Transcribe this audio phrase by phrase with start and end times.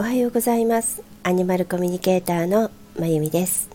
[0.00, 1.02] おはようございます。
[1.24, 3.68] アニマルコミュニケーターのまゆみです、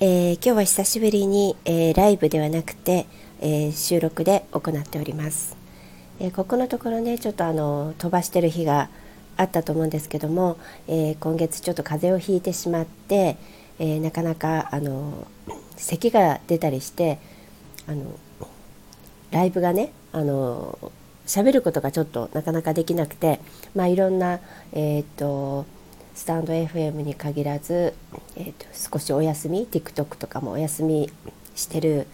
[0.00, 3.06] えー、今日は久しぶりに、えー、ライブではなくて、
[3.40, 5.56] えー、収録で行っております、
[6.18, 8.88] えここのところねちょっとあの飛ばしてる日が
[9.36, 10.58] あったと思うんですけども、
[10.88, 13.36] え今月ちょっと風邪をひいてしまって、
[13.78, 15.28] えなかなかあの
[15.76, 17.20] 咳が出たりして
[17.86, 18.18] あの
[19.30, 20.90] ライブがねあの
[21.26, 23.40] 喋ることがちょっとなかなかできなくて、
[23.74, 24.40] まあ、いろんな、
[24.72, 25.64] えーと、
[26.14, 27.94] スタンド FM に限らず、
[28.36, 31.10] えーと、少しお休み TikTok とかもお休み
[31.54, 32.06] してる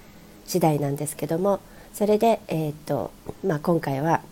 [0.47, 1.61] 次第なんですけども
[1.93, 3.11] それで、えーと
[3.45, 4.23] まあ、今回は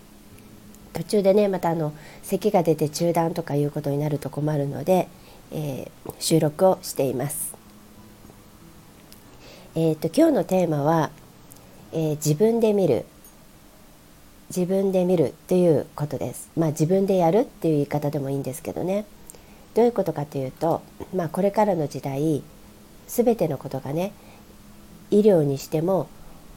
[0.92, 5.08] 途中でねまたあの咳が出て中断とかいうことになると困るので、
[5.52, 7.54] えー、収録をしています。
[9.74, 11.10] えーと、今日のテーマは、
[11.92, 13.04] えー、自分で見る
[14.48, 16.50] 自分で見るっていうことです。
[16.56, 19.04] まあ自分でやるっていう言い方でもいいんですけどね。
[19.74, 20.82] どういうことかというと、
[21.14, 22.42] まあこれからの時代
[23.08, 24.12] 全てのことがね
[25.10, 26.08] 医療にしても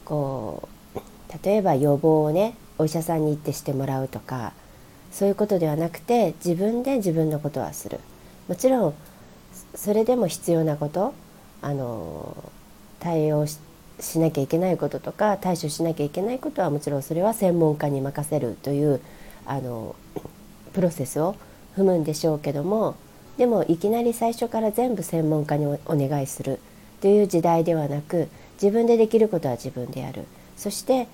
[0.04, 1.00] こう
[1.44, 4.52] 例えば予防をねお医者さんに行ってしてもらうとか
[5.10, 8.00] そういうことではなくて自分で自分のことはする
[8.48, 8.94] もちろん
[9.74, 11.14] それでも必要なこと
[11.62, 12.52] あの
[13.00, 19.00] 対応してしなきゃいけないこととか対処しなきゃいけないことはもちろんそれは専門家に任せるという
[19.46, 19.94] あの
[20.72, 21.36] プロセスを
[21.76, 22.96] 踏むんでしょうけども
[23.38, 26.60] でもいきなり最初から全部専門家にお願いする
[27.00, 30.24] という時代ではなく自分でできることは自分でやる
[30.56, 31.08] そして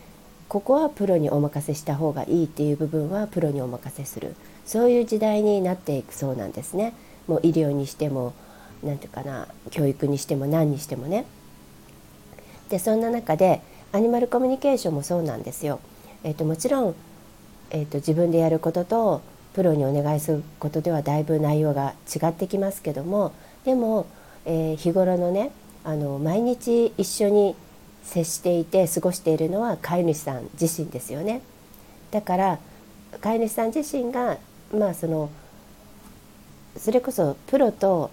[0.48, 6.92] ここはプロにお任せした方がいいっていう部分はプロにお任せするそういう時代になっていくそうなんですね。
[7.26, 8.34] もう医療にしても
[8.82, 11.24] 何て言うかな教育にしても何にしてもね。
[12.68, 15.80] でそんな中でアニマルコミュニケーションもそうなんですよ。
[16.24, 16.94] えーと、もちろん、
[17.70, 19.22] えーと、自分でやることと
[19.54, 23.32] プロにお願いすることではだいぶ内容が違ってきますけども
[23.64, 24.06] でも、
[24.44, 25.50] えー、日頃のね
[25.84, 27.56] あの毎日一緒に
[28.02, 31.42] 接していて過ごしているのは飼い主さん自身ですよね。
[32.10, 32.58] だから
[33.20, 34.38] 飼い主さん自身が
[34.72, 35.30] まあその
[36.76, 38.10] それこそプロと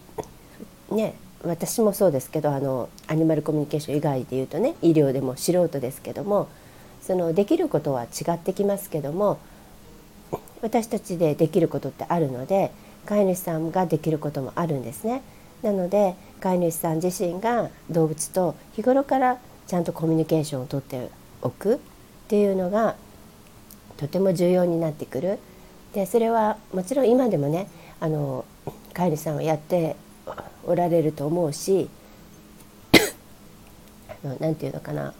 [0.91, 6.47] ね私もそうですけどあのアニマルコミュニケーション以外で言うとね医療でも素人ですけども
[7.01, 9.39] そのできることは違ってきますけども
[10.61, 12.72] 私たちでできることってあるので
[13.05, 15.22] 飼い主さんができることもあるんですね。
[15.61, 21.09] なので飼い主さん自身が動物と日頃からちゃんとコミュニケーションをとって
[21.41, 21.78] おくっ
[22.28, 22.95] ていうのが
[23.97, 25.39] とても重要になってくる。
[25.94, 27.67] でそれはもちろん今でもね
[28.00, 28.44] あの
[28.94, 29.95] 飼い主さんはやって
[30.66, 31.90] おられると思うし
[34.40, 35.14] 何て言うのかな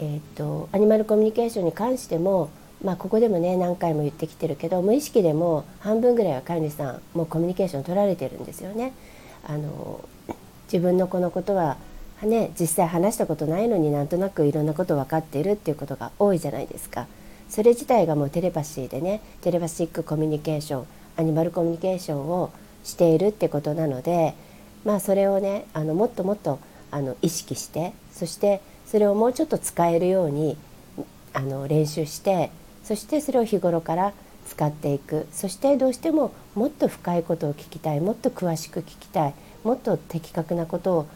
[0.00, 2.50] えーと、アニマルコミュニケーションに関しても、
[2.82, 8.92] まあ、ここでもね何回も言ってきてるけど無意識でも半分ぐらいは飼い主さんもうコミュニケーション取られてるんですよね。
[9.46, 10.04] あの
[10.66, 11.76] 自分の子のことは
[12.22, 17.06] ね実際話したことないのになんとなくいろんなこと分かっているっていうことが多いじゃないですか。
[17.48, 20.86] それ自体がもうテレパシーでねテレパシックコミュニケーション
[21.16, 22.50] アニマルコミュニケーションを
[22.84, 24.34] しているってことなので、
[24.84, 30.56] まあ、それをねあのもっともっとあの意識してそしてそれをもうちょっと使えるように
[31.32, 32.50] あの練習して
[32.84, 34.12] そしてそれを日頃から
[34.46, 35.26] 使っていく。
[35.32, 39.34] そしてどうしてももっと深いことを聞きたいもっと詳しく聞きたい
[39.64, 41.06] もっと的確なことを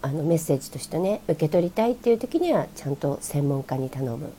[0.00, 4.26] あのメッセージとしてね受け取りたいっていう時にはちゃんと専門家に頼む。
[4.26, 4.30] っ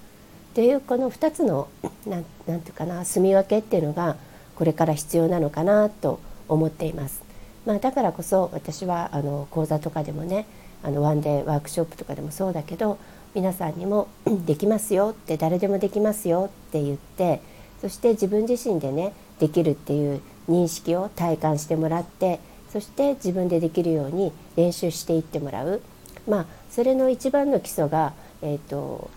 [0.56, 1.68] ていうこの2つの
[2.06, 4.16] 何て言うかな住み分けっていうのが
[4.56, 7.24] これから必要なのかなと思います思っています。
[7.66, 10.46] まあ、だからこそ私はあの講座とかでもね
[10.84, 12.97] あのワンデーワークショップとかでもそうだけど
[13.34, 14.08] 皆さんにも
[14.46, 17.41] 「できますよ」って誰でもできますよって言って
[17.81, 22.40] そして自分自身でねできるっていう認識を体感してもらって
[22.70, 25.81] そして自分でできるように練習していってもらう、
[26.28, 29.09] まあ、それの一番の基礎が、えーと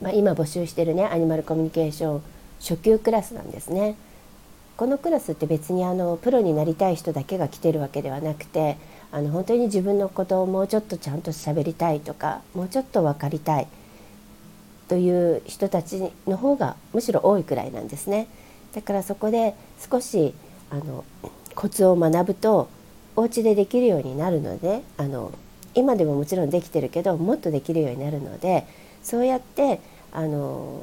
[0.00, 2.22] まあ、今募集してるねアニマルコミュニケーション
[2.60, 3.96] 初級クラスなんですね。
[4.76, 8.76] このクラスって別にあのプロになりたい人だけが来てるわけではなくて
[9.10, 13.68] あの本当に自分のことをもうちょっとちゃんと喋りたいとかもうちょっと分かりたい
[14.88, 18.28] という人たちの方がむしろ多いくらいなんですね。
[18.74, 19.54] だからそこで
[19.90, 20.34] 少し
[20.70, 21.04] あの
[21.54, 22.68] コツを学ぶと
[23.16, 25.32] お家でできるようになるのであの
[25.74, 28.66] 今でももちろんできてるけどもっとできるようになるので
[29.02, 29.80] そうやって
[30.12, 30.82] あの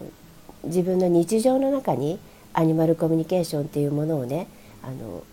[0.64, 2.20] 自分の日常の中に
[2.54, 4.48] アニマルコミュニケーションっていうものをね
[4.84, 5.24] あの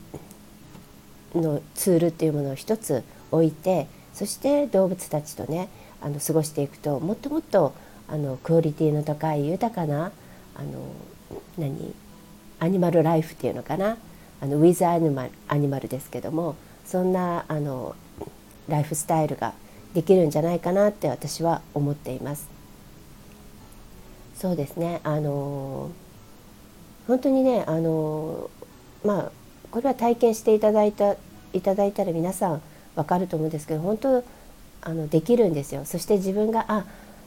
[1.42, 5.68] のツールっていうものを一つ置いてそして動物たちとね
[6.00, 7.74] あの過ごしていくともっともっと
[8.08, 10.12] あのクオリティの高い豊かな
[10.56, 10.80] あの
[11.56, 11.94] 何
[12.58, 13.96] アニマルライフっていうのかな？
[14.42, 17.94] あのウィズアニマルアニマルですけどもそんなあの
[18.68, 19.52] ライフスタイルが
[19.94, 22.48] できるんじゃないかなって私は思っています。
[24.36, 25.90] そうですねあの
[27.10, 28.50] 本当にねあの
[29.04, 29.32] まあ
[29.72, 31.16] これは体験していただいた
[31.52, 32.62] いただいたら皆さん
[32.94, 34.24] 分かると思うんですけど本当
[34.82, 35.84] あのできるんですよ。
[35.84, 36.84] そして自分があ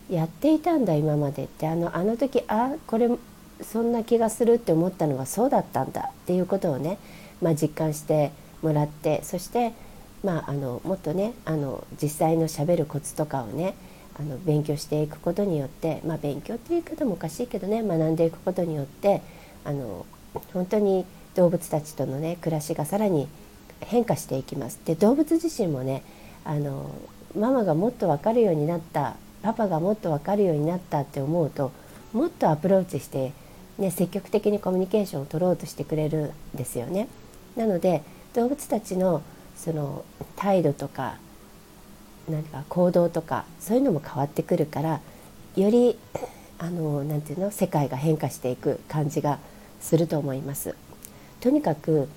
[0.09, 1.67] やっていたんだ今までって。
[1.67, 3.09] あのあの時あこれ
[3.61, 6.97] そんな気がするって思ったのはそうだったんだっていうことをね、
[7.41, 8.31] まあ、実感して
[8.61, 9.73] もらってそして、
[10.23, 13.75] まあ、あのもっとねあの実際のしゃべるコツとかをね
[14.17, 19.21] あの勉強していくことによって、まあ、勉強っていう言い方もおかしいけどね学んでいくことによって
[19.65, 20.05] あの
[20.53, 21.05] 本当に
[21.35, 23.27] 動物たちとのね暮らしがさらに
[23.81, 24.79] 変化していきます。
[24.85, 26.03] で動物自身もね
[26.45, 26.91] あの
[27.35, 31.71] ママがもっと分かるようになったパパがもっと分かるようになったって思うと
[32.13, 33.33] もっとアプローチして、
[33.77, 37.07] ね、積極的にコミュニケーションを取ろうとしてくれるんですよね。
[37.57, 39.21] なので動物たちの
[39.55, 40.05] その
[40.35, 41.17] 態度とか
[42.29, 45.01] 何か行動とかそういうのも変わってくるから
[45.55, 45.97] より
[46.59, 49.39] あのなていうの世界が変化していく感じが
[49.83, 50.75] すると思います。
[51.41, 52.07] とにかく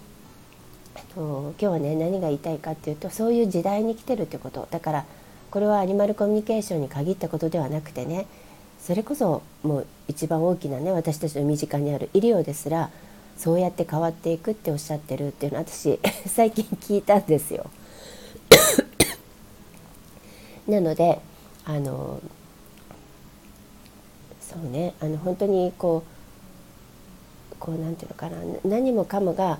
[1.15, 5.05] 今日はね何が言いたいかっていうとそういう時代に来てるってことだから
[5.51, 8.27] これはアニマルコミュニケーションに限ったことではなくてね
[8.81, 12.91] それこそもう一番大きなね私たちの身近にある医療ですら
[13.37, 17.67] そうやって変わっていくっておっしゃってるっていうのは私 最近聞いたんですよ。
[20.69, 21.21] なので
[21.65, 22.21] あの
[24.41, 26.16] そうねあの本当にこう
[27.59, 29.59] こうなんていうのかな何もかもが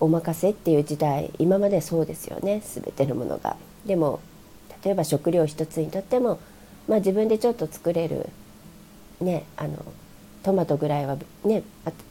[0.00, 3.56] お任せっていう時代今までそうですよね全てのものが。
[3.86, 4.20] でも
[4.84, 6.40] 例えば食料一つにとっても、
[6.88, 8.28] まあ、自分でちょっと作れる、
[9.20, 9.76] ね、あの
[10.42, 11.62] トマトぐらいは、ね、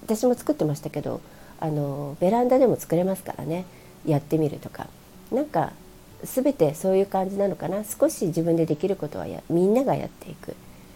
[0.03, 1.19] 私も作ってましたけど
[1.59, 3.65] あのベランダでも作れますからね
[4.05, 4.87] やってみるとか。
[5.31, 5.71] なんか
[6.23, 7.83] 全てそういう感じなのかな。
[7.83, 10.55] 少し自分でできることはやみんながやっていく。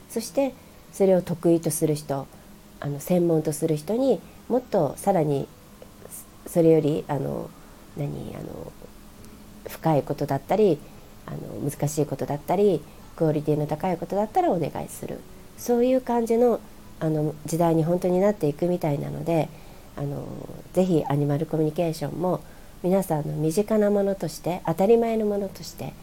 [0.09, 0.53] そして
[0.93, 2.27] それを得意とする人
[2.85, 5.47] あの専門とする人にもっとさらに
[6.45, 7.49] それよりあの
[7.97, 8.71] 何あの
[9.67, 10.77] 深いことだったり
[11.25, 12.83] あの難しいことだったり
[13.15, 15.19] クオリティの高いことだったらお願いする
[15.57, 16.59] そういう感じの
[16.99, 19.49] あの時代に本当になっていくみたいなので
[19.97, 20.27] あの
[20.73, 22.41] ぜひアニマルコミュニケーションも
[22.83, 25.93] 皆さんの身近なものとして当たり前のものとして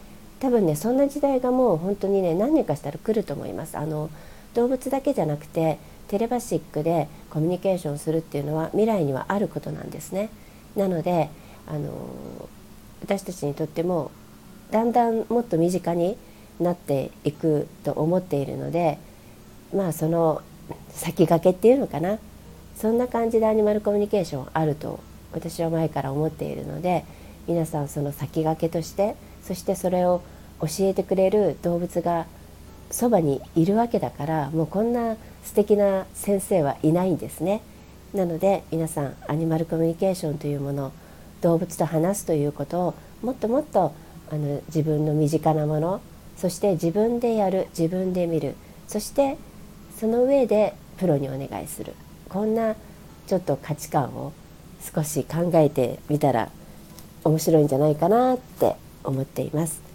[0.41, 3.77] 多分ねそんな時代がもう本当にね何年かしたら来ると思います。
[3.77, 4.09] あの
[4.53, 10.29] 動物だけじゃなくてテレパシックでコミュニケーションするっていうのは未来にはあることなんですね。
[10.75, 11.29] なので
[11.67, 11.91] あの
[13.01, 14.11] 私たちにとっても
[14.71, 16.17] だんだんもっと身近に
[16.59, 18.97] なっていくと思っているので
[19.73, 20.41] まあその
[20.89, 22.17] 先駆けっていうのかな
[22.75, 24.99] そんな感じでアニマルコミュニケーションあると
[25.31, 27.05] 私は前から思っているので
[27.47, 30.21] 皆さんその先駆けとしてそしてそれを
[30.61, 32.25] 教えてくれる動物が
[32.93, 37.61] そばにいるわけだからもうこんな素敵な先生はいないんですね。
[38.13, 40.91] なので皆さんアニマルコミュニケーションというもの
[41.41, 42.93] 動物と話すということを
[43.23, 43.95] もっともっと
[44.29, 46.01] あの自分の身近なもの
[46.37, 48.53] そして自分でやる自分で見る
[48.87, 49.37] そして
[49.99, 51.95] その上でプロにお願いする
[52.29, 52.75] こんな
[53.25, 54.33] ちょっと価値観を
[54.93, 56.51] 少し考えてみたら
[57.23, 59.92] 面白いんじゃないかなって思っています。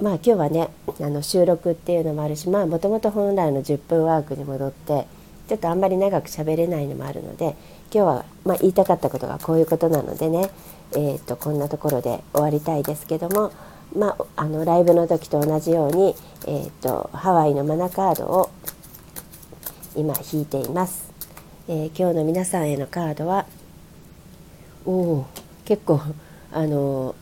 [0.00, 0.68] まあ今日はね
[1.00, 5.06] あの収録っていうのもあるしまあもともと本来の10分ワークに戻って
[5.48, 7.56] ちょっとあんまり長く喋れないのもあるので
[7.92, 10.50] 今日はまあ言いたかったことがこういうことなのでね
[10.92, 13.52] えーと、こんなところで終わりたいですけども、
[13.94, 16.14] まあ、あのライブの時と同じように、
[16.46, 18.50] えーと、ハワイのマナカードを
[19.96, 21.10] 今引いています、
[21.68, 23.46] えー、今日の皆さんへのカードは
[24.86, 25.26] おお
[25.66, 26.00] 結構
[26.52, 27.14] あの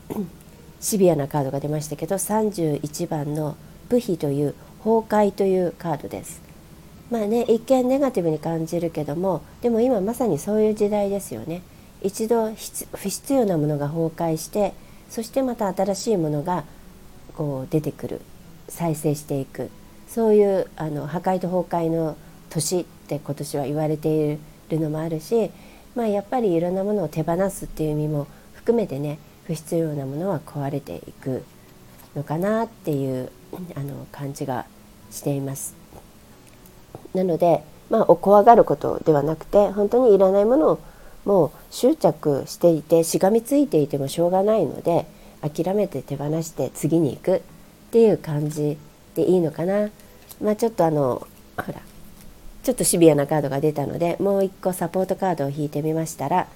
[0.86, 3.56] シビアなカードが出ましたけど31番の
[3.90, 6.40] 「プヒ」という「崩壊」というカードです。
[7.10, 11.62] まあね一見ネガティブに感じるけどもでも今まさにそういう時代ですよね。
[12.02, 12.52] 一度
[12.92, 14.74] 不必要なものが崩壊して
[15.10, 16.62] そしてまた新しいものが
[17.36, 18.20] こう出てくる
[18.68, 19.70] 再生していく
[20.06, 22.16] そういうあの破壊と崩壊の
[22.48, 24.38] 年って今年は言われてい
[24.70, 25.50] るのもあるし、
[25.96, 31.44] まあ、やっぱりいろんなものを手放すっていう意味も含めてね不必要なものは壊れていく
[32.14, 33.30] のかなっていう
[33.74, 34.66] あの感じが
[35.10, 35.74] しています。
[37.14, 40.78] なので、まあ、お怖がることではなくて本当にいらないものを
[41.24, 45.06] もう執着していてしがみついていてもしょうがないので
[45.40, 47.40] 諦めて手放して次に行くっ
[47.90, 48.76] ていう感じ
[49.14, 49.90] でいいのかな。
[50.40, 51.26] まあ、ちょっとあの
[51.56, 51.80] ほら
[52.62, 56.48] ちょっとシビアなカードが出たのでもう1個サポートカードを引いてみましたら、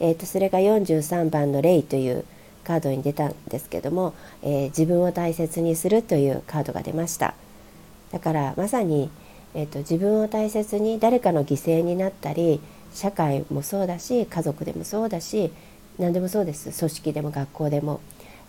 [0.00, 2.24] えー、とそれが43番の「レイ」という
[2.68, 7.32] カードに出たんですけども、えー、自分を大切にするというカードが出ました。
[8.12, 9.10] だからまさに、
[9.54, 12.60] えーと、自分を大切に誰かの犠牲になったり
[12.92, 15.50] 社会もそうだし家族でもそうだし
[15.98, 16.78] 何でもそうです。
[16.78, 18.00] 組織でも学校でも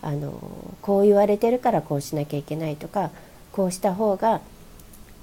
[0.02, 0.34] あの
[0.82, 3.10] こう言われてるからこうしなきゃいけないとか
[3.52, 4.42] こうした方が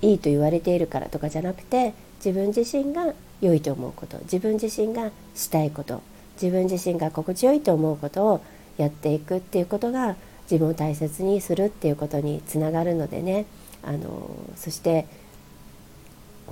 [0.01, 6.01] いいと言われているからとかじゃなくて自分自身が良いと思うこと自分自身がしたいこと
[6.41, 8.41] 自分自身が心地よいと思うことを
[8.77, 10.15] やっていくっていうことが
[10.49, 13.45] 自分を大切にするっていうことにつながるのでね。
[13.83, 15.05] あのそして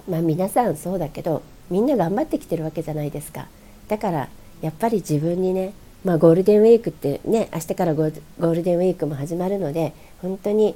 [0.07, 3.47] まあ皆さんそうだけどみんな頑張ってきてるわけじゃないですか。
[3.87, 4.29] だから
[4.61, 10.75] やっぱり自分にねまあゴールデンウィークってね明日からゴールデンウィークも始まるので本当に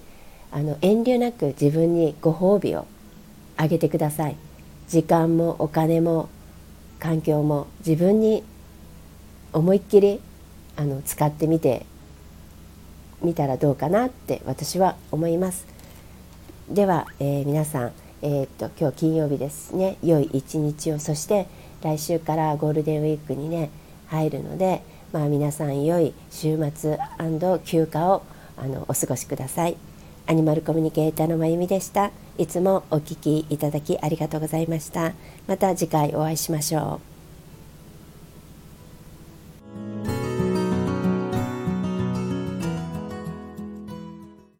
[0.51, 2.87] あの遠慮なく自分にご褒美を
[3.55, 4.35] あげてください。
[4.87, 6.29] 時間もお金も
[6.99, 8.43] 環境も自分に
[9.53, 10.19] 思いっきり
[10.79, 11.85] あの使ってみて
[13.21, 15.67] みたらどうかなって私は思います
[16.69, 21.47] では、えー、皆さん、えー、っと今日金曜日ですね良い一日をそして
[21.81, 23.71] 来週からゴールデンウィークにね
[24.07, 24.81] 入るので、
[25.11, 26.97] まあ、皆さん良い週末
[27.65, 28.23] 休暇を
[28.55, 29.77] あのお過ごしください。
[30.27, 32.11] アニマルコミュニケーターのまゆみでした。
[32.37, 35.13] いつもお聴きいただきありがとうございました。
[35.47, 36.99] また次回お会いしましょ
[40.05, 40.08] う。